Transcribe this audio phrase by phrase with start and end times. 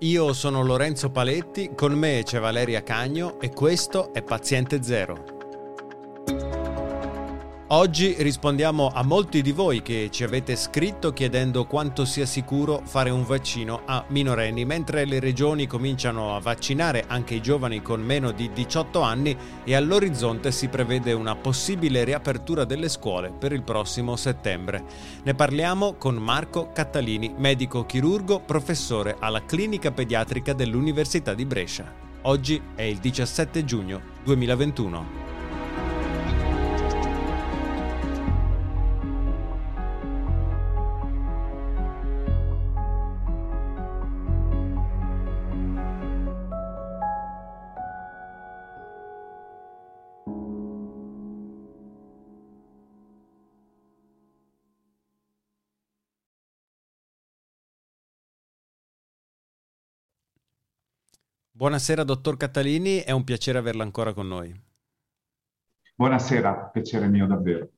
[0.00, 5.35] Io sono Lorenzo Paletti, con me c'è Valeria Cagno e questo è Paziente Zero.
[7.70, 13.10] Oggi rispondiamo a molti di voi che ci avete scritto chiedendo quanto sia sicuro fare
[13.10, 18.30] un vaccino a minorenni, mentre le regioni cominciano a vaccinare anche i giovani con meno
[18.30, 24.14] di 18 anni e all'orizzonte si prevede una possibile riapertura delle scuole per il prossimo
[24.14, 24.84] settembre.
[25.24, 31.92] Ne parliamo con Marco Cattalini, medico chirurgo, professore alla clinica pediatrica dell'Università di Brescia.
[32.22, 35.35] Oggi è il 17 giugno 2021.
[61.56, 64.54] Buonasera dottor Catalini, è un piacere averla ancora con noi.
[65.98, 67.70] Buonasera, piacere mio davvero.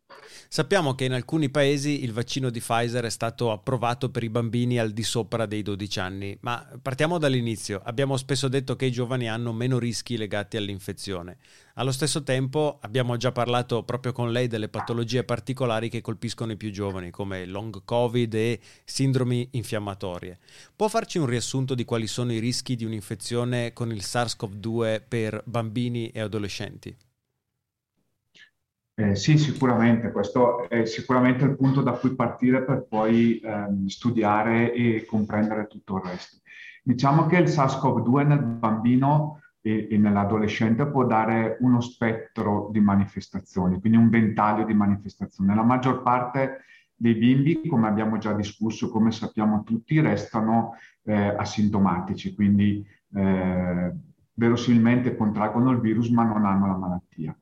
[0.49, 4.81] Sappiamo che in alcuni paesi il vaccino di Pfizer è stato approvato per i bambini
[4.81, 7.81] al di sopra dei 12 anni, ma partiamo dall'inizio.
[7.85, 11.37] Abbiamo spesso detto che i giovani hanno meno rischi legati all'infezione.
[11.75, 16.57] Allo stesso tempo abbiamo già parlato proprio con lei delle patologie particolari che colpiscono i
[16.57, 20.41] più giovani, come long covid e sindromi infiammatorie.
[20.75, 25.41] Può farci un riassunto di quali sono i rischi di un'infezione con il SARS-CoV-2 per
[25.47, 26.97] bambini e adolescenti?
[29.01, 34.73] Eh, sì, sicuramente, questo è sicuramente il punto da cui partire per poi ehm, studiare
[34.73, 36.39] e comprendere tutto il resto.
[36.83, 43.79] Diciamo che il SARS-CoV-2 nel bambino e, e, nell'adolescente può dare uno spettro di manifestazioni,
[43.79, 45.55] quindi un ventaglio di manifestazioni.
[45.55, 46.65] La maggior parte
[46.97, 50.75] dei bimbi, come abbiamo già discusso, come sappiamo tutti, restano
[51.05, 53.95] eh, asintomatici, quindi eh,
[54.35, 57.39] verosimilmente contraggono il virus ma non hanno la malattia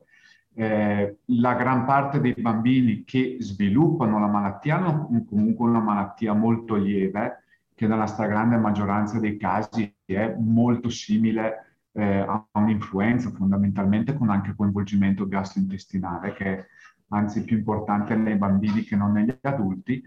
[0.58, 6.76] eh, la gran parte dei bambini che sviluppano la malattia hanno comunque una malattia molto
[6.76, 7.42] lieve,
[7.74, 14.54] che nella stragrande maggioranza dei casi è molto simile eh, a un'influenza, fondamentalmente con anche
[14.56, 16.66] coinvolgimento gastrointestinale, che è
[17.08, 20.02] anzi più importante nei bambini che non negli adulti.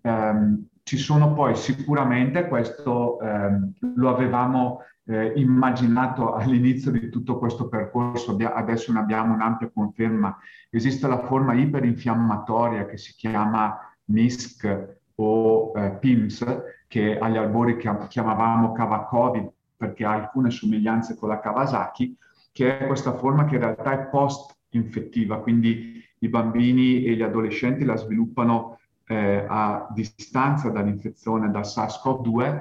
[0.00, 7.66] Um, ci sono poi sicuramente, questo um, lo avevamo eh, immaginato all'inizio di tutto questo
[7.66, 10.38] percorso, adesso ne abbiamo un'ampia conferma,
[10.70, 16.44] esiste la forma iperinfiammatoria che si chiama MISC o eh, PIMS,
[16.86, 22.16] che agli albori chiamavamo cava Covid perché ha alcune somiglianze con la Kawasaki,
[22.52, 27.84] che è questa forma che in realtà è post-infettiva, quindi i bambini e gli adolescenti
[27.84, 32.60] la sviluppano eh, a distanza dall'infezione da SARS-CoV-2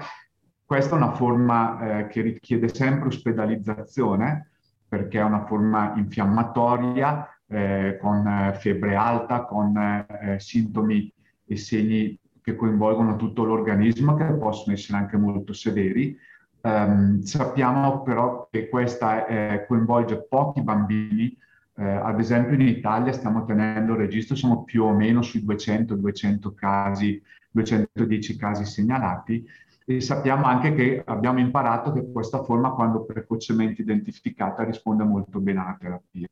[0.65, 4.49] questa è una forma eh, che richiede sempre ospedalizzazione
[4.87, 11.13] perché è una forma infiammatoria eh, con eh, febbre alta, con eh, sintomi
[11.45, 16.17] e segni che coinvolgono tutto l'organismo che possono essere anche molto severi.
[16.61, 21.37] Um, sappiamo però che questa eh, coinvolge pochi bambini,
[21.77, 27.21] eh, ad esempio in Italia stiamo tenendo registro, siamo più o meno sui 200-200 casi,
[27.51, 29.45] 210 casi segnalati,
[29.87, 35.59] e sappiamo anche che abbiamo imparato che questa forma, quando precocemente identificata, risponde molto bene
[35.59, 36.27] alla terapia.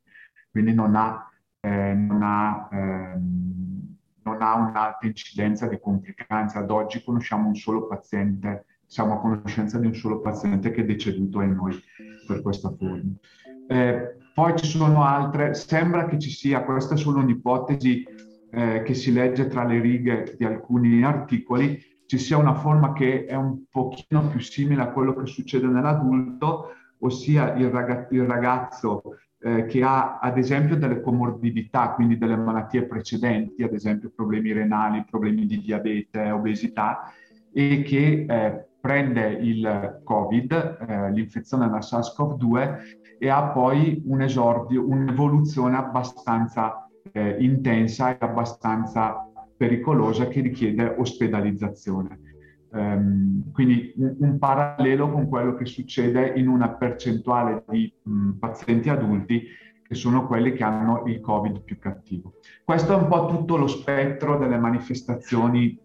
[0.50, 1.30] Quindi non ha,
[1.60, 6.58] eh, non ha, ehm, non ha un'alta incidenza di complicanze.
[6.58, 10.84] Ad oggi conosciamo un solo paziente, siamo a conoscenza di un solo paziente che è
[10.84, 11.78] deceduto in noi
[12.26, 13.12] per questa forma.
[13.68, 18.04] Eh, poi ci sono altre, sembra che ci sia, questa è solo un'ipotesi
[18.50, 23.24] eh, che si legge tra le righe di alcuni articoli, ci sia una forma che
[23.24, 29.02] è un pochino più simile a quello che succede nell'adulto, ossia il, ragazzo, il ragazzo
[29.40, 35.04] eh, che ha ad esempio delle comorbidità, quindi delle malattie precedenti, ad esempio problemi renali,
[35.08, 37.12] problemi di diabete, obesità,
[37.52, 40.52] e che eh, prende il Covid,
[40.86, 49.26] eh, l'infezione da SARS-CoV-2, e ha poi un esordio, un'evoluzione abbastanza eh, intensa e abbastanza
[49.56, 52.20] pericolosa che richiede ospedalizzazione.
[52.72, 58.90] Um, quindi un, un, parallelo con quello che succede in una percentuale di mh, pazienti
[58.90, 59.44] adulti
[59.86, 62.34] che sono quelli che hanno il Covid più cattivo.
[62.62, 65.78] Questo è un po' tutto lo spettro delle manifestazioni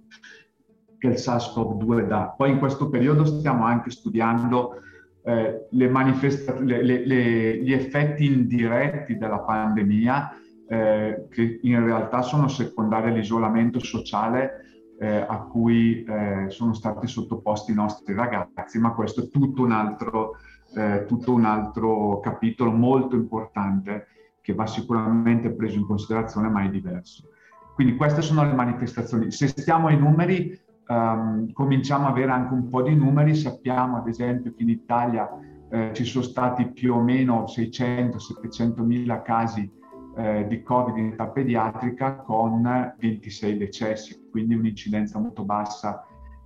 [1.00, 2.34] che il SARS-CoV-2 dà.
[2.38, 4.82] Poi in questo periodo stiamo anche studiando
[5.24, 10.32] eh, le manifesta- le, le, gli effetti indiretti della pandemia
[10.68, 14.66] eh, che in realtà sono secondari all'isolamento sociale
[15.00, 19.72] eh, a cui eh, sono stati sottoposti i nostri ragazzi, ma questo è tutto un
[19.72, 20.38] altro,
[20.76, 24.08] eh, tutto un altro capitolo molto importante
[24.42, 27.30] che va sicuramente preso in considerazione, ma è diverso.
[27.74, 29.32] Quindi queste sono le manifestazioni.
[29.32, 30.60] Se stiamo ai numeri,
[30.90, 35.30] um, cominciamo ad avere anche un po' di numeri, sappiamo ad esempio che in Italia
[35.70, 39.72] eh, ci sono stati più o meno 600-700 mila casi
[40.18, 46.04] eh, di Covid in età pediatrica con 26 decessi, quindi un'incidenza molto bassa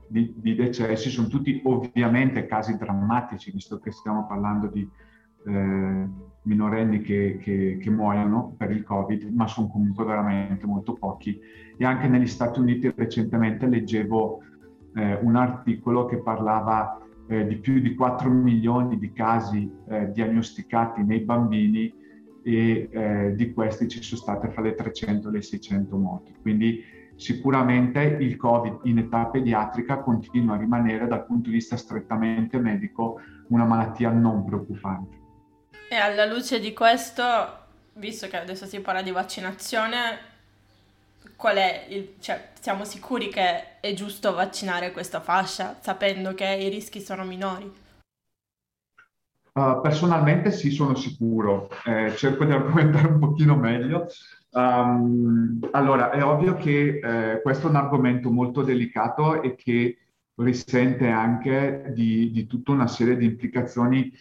[0.07, 1.09] di, di, decessi.
[1.09, 4.87] Sono tutti ovviamente casi drammatici, visto che stiamo parlando di
[6.43, 11.39] minorenni che, che, che, muoiono per il Covid, ma sono comunque veramente molto pochi.
[11.77, 14.41] E anche negli Stati Uniti recentemente leggevo
[14.95, 21.03] eh, un articolo che parlava eh, di più di 4 milioni di casi eh, diagnosticati
[21.03, 21.93] nei bambini
[22.43, 26.33] e eh, di questi ci sono state fra le 300 e le 600 morti.
[26.41, 26.83] Quindi
[27.15, 33.19] sicuramente il Covid in età pediatrica continua a rimanere dal punto di vista strettamente medico
[33.49, 35.21] una malattia non preoccupante.
[35.89, 37.23] E alla luce di questo,
[37.93, 40.31] visto che adesso si parla di vaccinazione,
[41.35, 46.69] qual è il, cioè, siamo sicuri che è giusto vaccinare questa fascia sapendo che i
[46.69, 47.81] rischi sono minori?
[49.53, 51.69] Uh, personalmente sì, sono sicuro.
[51.85, 54.07] Eh, cerco di argomentare un pochino meglio.
[54.49, 59.97] Um, allora, è ovvio che eh, questo è un argomento molto delicato e che
[60.35, 64.11] risente anche di, di tutta una serie di implicazioni,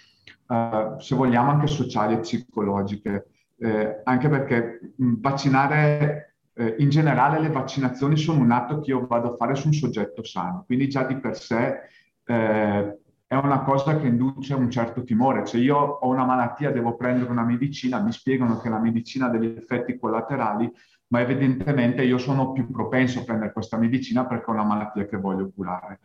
[0.46, 3.26] uh, se vogliamo, anche sociali e psicologiche.
[3.58, 9.06] Eh, anche perché mh, vaccinare, eh, in generale le vaccinazioni sono un atto che io
[9.06, 11.78] vado a fare su un soggetto sano, quindi già di per sé
[12.24, 15.46] eh, è una cosa che induce un certo timore.
[15.46, 19.30] Se io ho una malattia, devo prendere una medicina, mi spiegano che la medicina ha
[19.30, 20.70] degli effetti collaterali,
[21.06, 25.16] ma evidentemente io sono più propenso a prendere questa medicina perché ho una malattia che
[25.16, 26.00] voglio curare.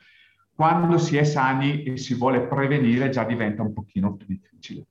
[0.58, 4.88] Quando si è sani e si vuole prevenire già diventa un pochino più difficile.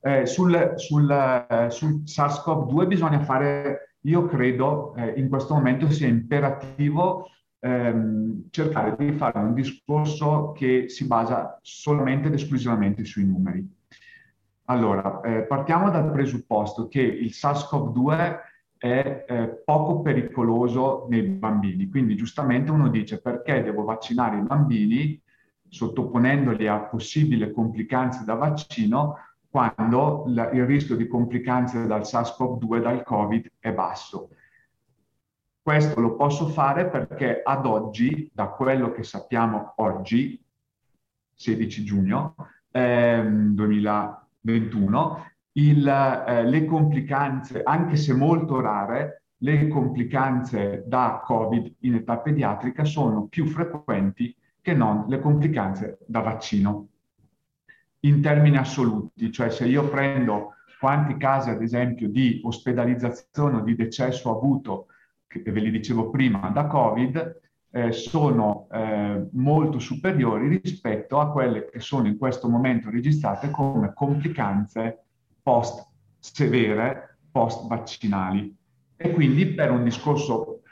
[0.00, 6.06] Eh, sul, sul, eh, sul SARS-CoV-2 bisogna fare, io credo, eh, in questo momento sia
[6.06, 7.28] imperativo
[7.58, 13.68] ehm, cercare di fare un discorso che si basa solamente ed esclusivamente sui numeri.
[14.66, 18.38] Allora, eh, partiamo dal presupposto che il SARS-CoV-2
[18.78, 25.20] è eh, poco pericoloso nei bambini, quindi giustamente uno dice perché devo vaccinare i bambini
[25.68, 29.16] sottoponendoli a possibili complicanze da vaccino
[29.48, 34.30] quando la, il rischio di complicanze dal SARS-CoV-2 dal Covid è basso.
[35.62, 40.40] Questo lo posso fare perché ad oggi, da quello che sappiamo oggi,
[41.34, 42.34] 16 giugno
[42.70, 51.94] ehm, 2021, il, eh, le complicanze, anche se molto rare, le complicanze da Covid in
[51.94, 56.88] età pediatrica sono più frequenti che non le complicanze da vaccino.
[58.00, 63.74] In termini assoluti, cioè se io prendo quanti casi, ad esempio, di ospedalizzazione o di
[63.74, 64.86] decesso avuto
[65.26, 71.68] che ve li dicevo prima, da Covid, eh, sono eh, molto superiori rispetto a quelle
[71.68, 75.05] che sono in questo momento registrate come complicanze
[75.46, 75.86] post
[76.18, 78.52] severe, post vaccinali.
[78.96, 80.62] E quindi per un discorso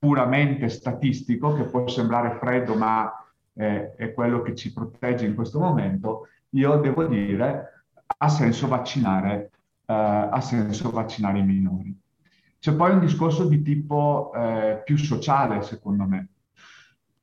[0.00, 3.08] puramente statistico, che può sembrare freddo, ma
[3.52, 9.52] eh, è quello che ci protegge in questo momento, io devo dire ha senso vaccinare,
[9.86, 11.96] eh, ha senso vaccinare i minori.
[12.58, 16.28] C'è poi un discorso di tipo eh, più sociale, secondo me,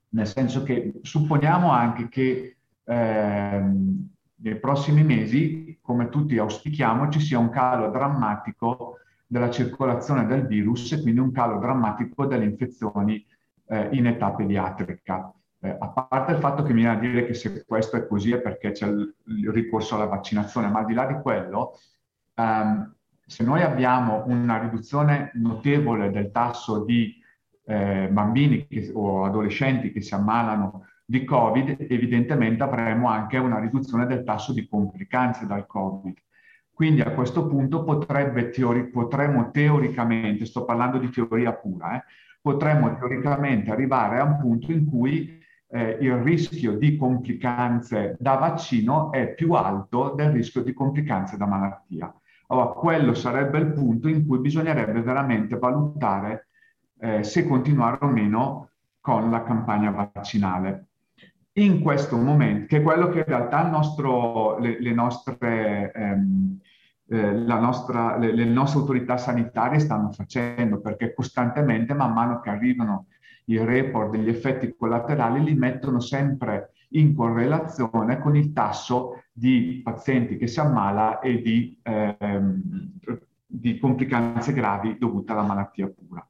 [0.10, 3.72] nel senso che supponiamo anche che eh,
[4.40, 10.92] nei prossimi mesi, come tutti auspichiamo, ci sia un calo drammatico della circolazione del virus
[10.92, 13.26] e quindi un calo drammatico delle infezioni
[13.68, 15.32] eh, in età pediatrica.
[15.60, 18.32] Eh, a parte il fatto che mi viene a dire che se questo è così
[18.32, 21.78] è perché c'è il, il ricorso alla vaccinazione, ma al di là di quello,
[22.36, 22.94] um,
[23.26, 27.22] se noi abbiamo una riduzione notevole del tasso di
[27.66, 34.06] eh, bambini che, o adolescenti che si ammalano di Covid, evidentemente avremo anche una riduzione
[34.06, 36.18] del tasso di complicanze dal Covid.
[36.74, 37.86] Quindi a questo punto
[38.52, 42.04] teori, potremmo teoricamente, sto parlando di teoria pura, eh,
[42.42, 49.12] potremmo teoricamente arrivare a un punto in cui eh, il rischio di complicanze da vaccino
[49.14, 52.14] è più alto del rischio di complicanze da malattia.
[52.48, 56.50] Allora, quello sarebbe il punto in cui bisognerebbe veramente valutare
[57.00, 60.87] eh, se continuare o meno con la campagna vaccinale.
[61.58, 66.60] In questo momento, che è quello che in realtà nostro, le, le, nostre, ehm,
[67.08, 73.08] eh, nostra, le, le nostre autorità sanitarie stanno facendo, perché costantemente, man mano che arrivano
[73.46, 80.38] i report degli effetti collaterali li mettono sempre in correlazione con il tasso di pazienti
[80.38, 82.62] che si ammala e di, ehm,
[83.48, 86.24] di complicanze gravi dovute alla malattia pura.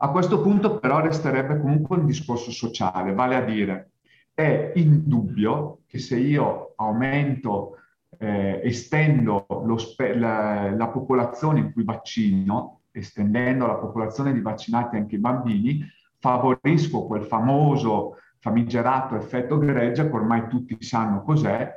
[0.00, 3.90] A questo punto però resterebbe comunque un discorso sociale, vale a dire
[4.38, 7.78] è indubbio che se io aumento,
[8.18, 9.44] eh, estendo
[9.78, 15.84] spe- la, la, popolazione in cui vaccino, estendendo la popolazione di vaccinati anche i bambini,
[16.20, 21.74] favorisco quel famoso famigerato effetto gregge che ormai tutti sanno cos'è,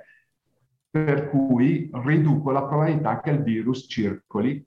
[0.91, 4.63] per cui riduco la probabilità che il virus circoli.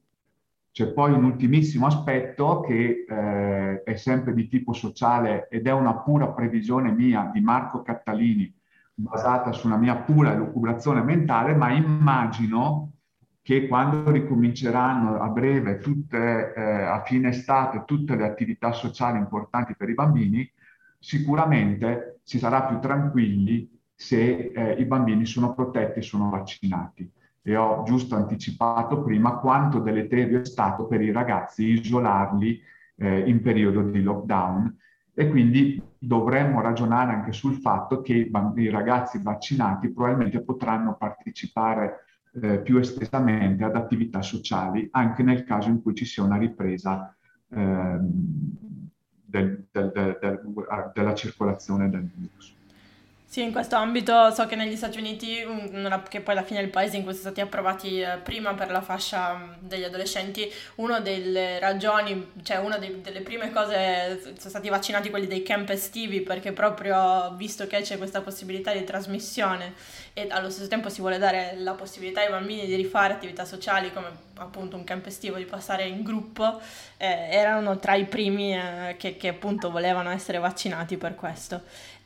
[0.75, 5.99] C'è poi un ultimissimo aspetto che eh, è sempre di tipo sociale ed è una
[5.99, 8.53] pura previsione mia di Marco Cattalini,
[8.93, 12.95] basata su una mia pura elucubrazione mentale, ma immagino
[13.41, 19.77] che quando ricominceranno a breve, tutte, eh, a fine estate, tutte le attività sociali importanti
[19.77, 20.53] per i bambini,
[20.99, 27.09] sicuramente si sarà più tranquilli se eh, i bambini sono protetti e sono vaccinati.
[27.47, 32.59] E ho giusto anticipato prima quanto deleterio è stato per i ragazzi isolarli
[32.97, 34.79] eh, in periodo di lockdown
[35.13, 42.07] e quindi dovremmo ragionare anche sul fatto che i, i ragazzi vaccinati probabilmente potranno partecipare
[42.41, 47.15] eh, più estesamente ad attività sociali anche nel caso in cui ci sia una ripresa
[47.49, 50.41] eh, del, del, del,
[50.95, 52.57] della circolazione del virus.
[53.35, 55.45] Sì, in questo ambito so che negli Stati Uniti,
[56.09, 58.71] che poi alla fine è il paese in cui sono stati approvati eh, prima per
[58.71, 64.69] la fascia mm, degli adolescenti, una delle ragioni, cioè una delle prime cose, sono stati
[64.69, 69.75] vaccinati quelli dei camp estivi perché proprio visto che c'è questa possibilità di trasmissione
[70.13, 73.93] e allo stesso tempo si vuole dare la possibilità ai bambini di rifare attività sociali
[73.93, 76.61] come appunto un camp estivo, di passare in gruppo,
[76.97, 81.63] eh, erano tra i primi eh, che, che appunto volevano essere vaccinati per questo.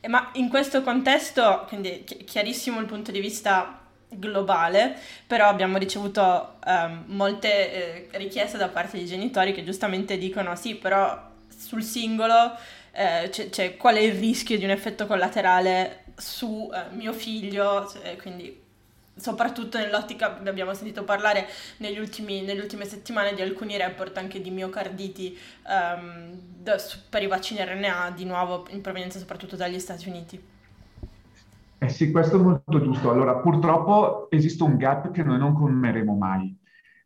[0.07, 7.03] Ma in questo contesto, quindi chiarissimo il punto di vista globale, però abbiamo ricevuto um,
[7.07, 12.55] molte eh, richieste da parte dei genitori che giustamente dicono sì, però sul singolo
[12.91, 17.87] eh, c'è, c'è, qual è il rischio di un effetto collaterale su eh, mio figlio,
[17.87, 18.67] cioè, quindi
[19.19, 21.47] soprattutto nell'ottica, abbiamo sentito parlare
[21.99, 26.77] ultimi, nelle ultime settimane di alcuni report anche di miocarditi um, da,
[27.09, 30.41] per i vaccini RNA, di nuovo in provenienza soprattutto dagli Stati Uniti.
[31.81, 33.09] Eh sì, questo è molto giusto.
[33.09, 36.53] Allora, purtroppo esiste un gap che noi non colmeremo mai,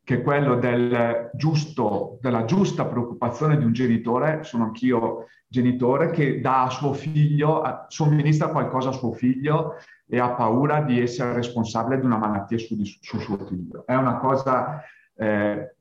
[0.04, 6.42] che è quello del giusto, della giusta preoccupazione di un genitore, sono anch'io genitore, che
[6.42, 12.00] dà a suo figlio, somministra qualcosa a suo figlio e ha paura di essere responsabile
[12.00, 13.86] di una malattia su, su suo figlio.
[13.86, 14.82] È una cosa
[15.16, 15.76] eh,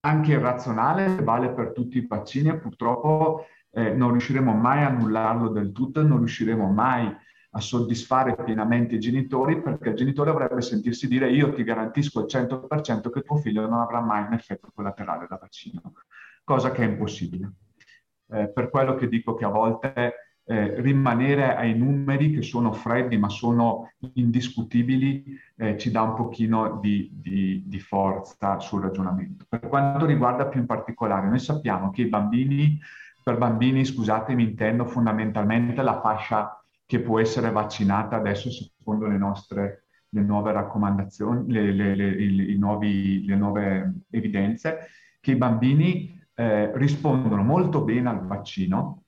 [0.00, 5.48] anche irrazionale, vale per tutti i vaccini e purtroppo eh, non riusciremo mai a annullarlo
[5.48, 7.16] del tutto non riusciremo mai a
[7.58, 13.10] soddisfare pienamente i genitori perché il genitore dovrebbe sentirsi dire io ti garantisco al 100%
[13.10, 15.94] che tuo figlio non avrà mai un effetto collaterale da vaccino,
[16.44, 17.52] cosa che è impossibile.
[18.32, 20.14] Eh, per quello che dico che a volte
[20.44, 25.24] eh, rimanere ai numeri che sono freddi ma sono indiscutibili
[25.56, 29.44] eh, ci dà un pochino di, di, di, forza sul ragionamento.
[29.48, 32.80] Per quanto riguarda più in particolare, noi sappiamo che i bambini,
[33.22, 36.59] per bambini, scusatemi, intendo fondamentalmente la fascia
[36.90, 43.24] che può essere vaccinata adesso secondo le nostre le nuove raccomandazioni, le, le, le, nuovi,
[43.24, 44.88] le nuove evidenze,
[45.20, 49.04] che i bambini eh, rispondono molto bene al vaccino,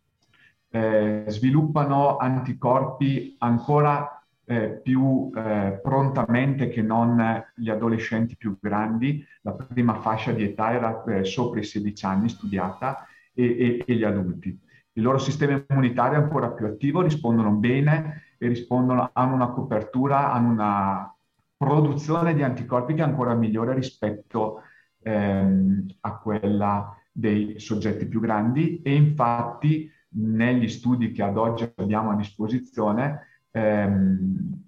[0.70, 9.54] eh, sviluppano anticorpi ancora eh, più eh, prontamente che non gli adolescenti più grandi, la
[9.54, 14.04] prima fascia di età era eh, sopra i 16 anni studiata, e, e, e, gli
[14.04, 14.56] adulti.
[14.94, 20.32] Il loro sistema immunitario è ancora più attivo, rispondono bene e rispondono, hanno una copertura,
[20.32, 21.16] hanno una
[21.56, 24.62] produzione di anticorpi che è ancora migliore rispetto
[25.02, 32.10] ehm, a quella dei soggetti più grandi e infatti negli studi che ad oggi abbiamo
[32.10, 34.62] a disposizione, ehm,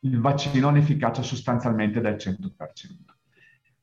[0.00, 3.16] il vaccino ha un'efficacia sostanzialmente del 100%.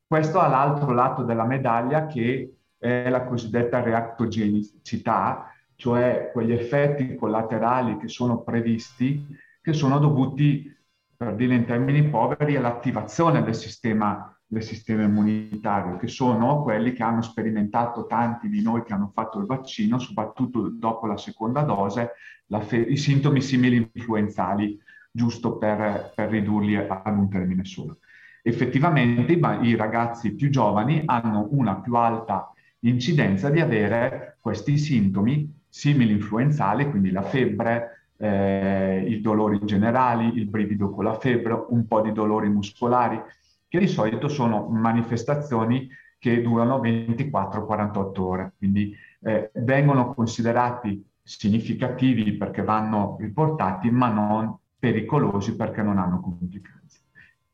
[0.06, 7.98] Questo ha l'altro lato della medaglia che è la cosiddetta reactogenicità, cioè quegli effetti collaterali
[7.98, 9.26] che sono previsti,
[9.62, 10.76] che sono dovuti,
[11.16, 17.04] per dire in termini poveri, all'attivazione del sistema del sistema immunitario, che sono quelli che
[17.04, 22.12] hanno sperimentato tanti di noi che hanno fatto il vaccino, soprattutto dopo la seconda dose,
[22.46, 24.80] la fe- i sintomi simili influenzali,
[25.12, 27.98] giusto per, per ridurli ad un termine solo.
[28.42, 35.57] Effettivamente i, i ragazzi più giovani hanno una più alta incidenza di avere questi sintomi
[35.78, 41.86] simili influenzali, quindi la febbre, eh, i dolori generali, il brivido con la febbre, un
[41.86, 43.22] po' di dolori muscolari,
[43.68, 48.92] che di solito sono manifestazioni che durano 24-48 ore, quindi
[49.22, 57.02] eh, vengono considerati significativi perché vanno riportati, ma non pericolosi perché non hanno complicanze.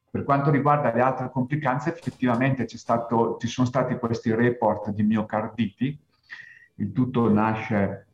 [0.10, 6.00] Per quanto riguarda le altre complicanze, effettivamente stato, ci sono stati questi report di miocarditi,
[6.75, 8.08] il tutto nasce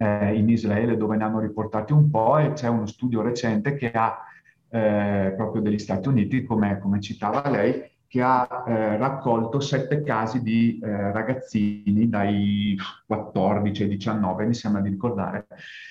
[0.00, 3.90] eh, in Israele dove ne hanno riportati un po' e c'è uno studio recente che
[3.90, 4.18] ha
[4.70, 10.42] eh, proprio degli Stati Uniti, come, come citava lei, che ha eh, raccolto sette casi
[10.42, 12.76] di eh, ragazzini dai
[13.06, 15.46] 14 ai 19, mi sembra di ricordare,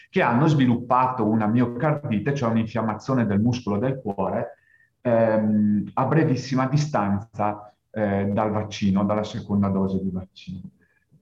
[0.10, 4.58] che hanno sviluppato una miocardite, cioè un'infiammazione del muscolo del cuore,
[5.02, 10.62] ehm, a brevissima distanza eh, dal vaccino, dalla seconda dose di vaccino.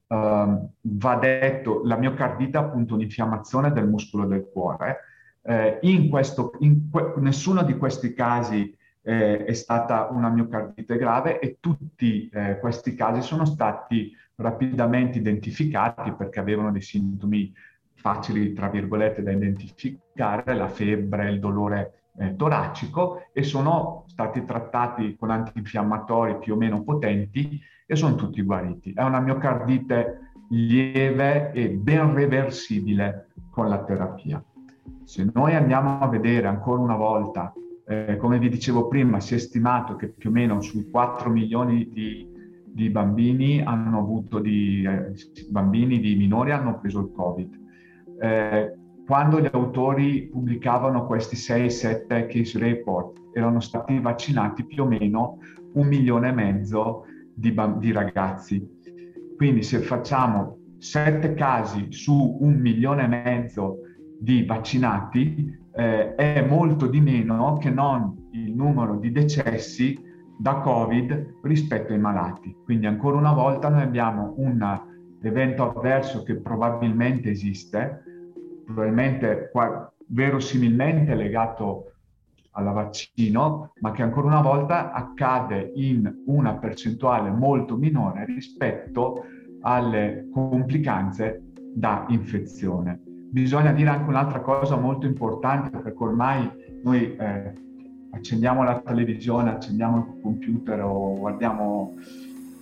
[0.08, 5.00] Uh, va detto, la miocardite è appunto un'infiammazione del muscolo del cuore.
[5.42, 11.40] Eh, in questo, in que- nessuno di questi casi eh, è stata una miocardite grave
[11.40, 17.54] e tutti eh, questi casi sono stati rapidamente identificati perché avevano dei sintomi
[17.94, 25.16] facili, tra virgolette, da identificare, la febbre, il dolore eh, toracico e sono stati trattati
[25.16, 28.94] con antinfiammatori più o meno potenti e sono tutti guariti.
[28.94, 34.44] È una miocardite lieve e ben reversibile con la terapia.
[35.04, 37.54] Se noi andiamo a vedere ancora una volta
[37.90, 41.90] eh, come vi dicevo prima, si è stimato che più o meno sui 4 milioni
[41.90, 42.28] di,
[42.66, 45.14] di bambini hanno avuto di, eh,
[45.50, 47.60] bambini di minori hanno preso il Covid.
[48.20, 48.78] Eh,
[49.08, 55.38] quando gli autori pubblicavano questi 6-7 case report, erano stati vaccinati più o meno
[55.76, 58.62] un milione e mezzo di, di ragazzi.
[59.38, 63.78] Quindi se facciamo 7 casi su un milione e mezzo
[64.20, 69.98] di vaccinati, eh, è molto di meno che non il numero di decessi
[70.38, 72.54] da Covid rispetto ai malati.
[72.62, 74.82] Quindi ancora una volta noi abbiamo un
[75.22, 78.04] evento avverso che probabilmente esiste,
[78.68, 79.50] probabilmente
[80.10, 81.94] verosimilmente legato
[82.52, 89.24] alla vaccino, ma che ancora una volta accade in una percentuale molto minore rispetto
[89.62, 91.42] alle complicanze
[91.74, 96.50] da infezione bisogna dire anche un'altra cosa molto importante perché ormai
[96.84, 97.54] noi eh,
[98.12, 101.96] accendiamo la televisione, accendiamo il computer o guardiamo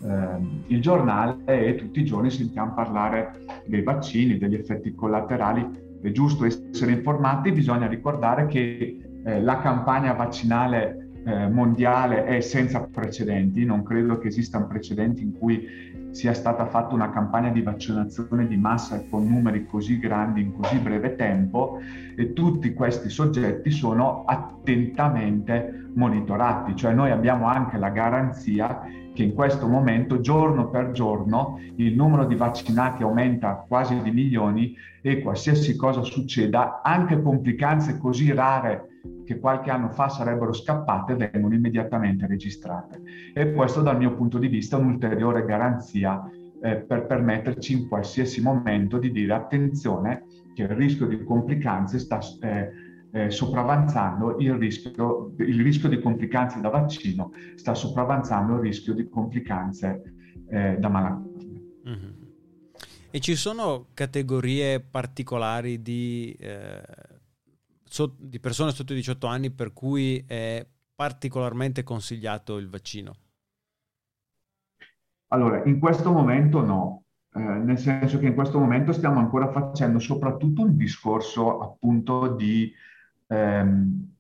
[0.04, 5.84] eh, il giornale e tutti i giorni sentiamo parlare dei vaccini, degli effetti collaterali.
[6.02, 12.82] È giusto essere informati, bisogna ricordare che eh, la campagna vaccinale eh, mondiale è senza
[12.82, 15.68] precedenti, non credo che esistano precedenti in cui
[16.16, 20.78] sia stata fatta una campagna di vaccinazione di massa con numeri così grandi in così
[20.78, 21.80] breve tempo
[22.16, 29.34] e tutti questi soggetti sono attentamente monitorati, cioè noi abbiamo anche la garanzia che in
[29.34, 35.76] questo momento giorno per giorno il numero di vaccinati aumenta quasi di milioni e qualsiasi
[35.76, 43.02] cosa succeda, anche complicanze così rare che qualche anno fa sarebbero scappate vengono immediatamente registrate.
[43.34, 46.05] E questo dal mio punto di vista è un'ulteriore garanzia
[46.62, 52.20] eh, per permetterci in qualsiasi momento di dire attenzione che il rischio di complicanze sta
[52.42, 52.72] eh,
[53.12, 59.08] eh, sopravanzando il rischio, il rischio di complicanze da vaccino, sta sopravanzando il rischio di
[59.08, 60.02] complicanze
[60.50, 61.62] eh, da malattia.
[61.88, 62.12] Mm-hmm.
[63.12, 66.82] E ci sono categorie particolari di eh,
[67.84, 73.16] so, di persone sotto i 18 anni per cui è particolarmente consigliato il vaccino?
[75.36, 80.00] Allora, in questo momento no, eh, nel senso che in questo momento stiamo ancora facendo
[80.00, 82.72] soprattutto un discorso appunto di,
[83.28, 84.14] ehm,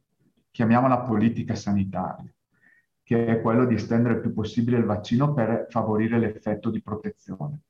[0.52, 2.30] chiamiamola politica sanitaria,
[3.02, 7.62] che è quello di estendere il più possibile il vaccino per favorire l'effetto di protezione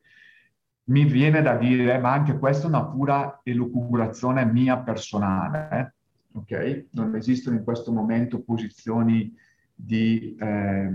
[0.88, 6.38] mi viene da dire, ma anche questa è una pura elucubrazione mia personale, eh?
[6.38, 6.86] ok?
[6.92, 9.36] Non esistono in questo momento posizioni
[9.76, 10.90] di eh,